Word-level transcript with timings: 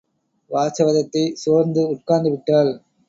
வாசவதத்தை 0.51 1.23
சோர்ந்து 1.33 1.83
உட்கார்ந்துவிட்டாள். 1.91 2.71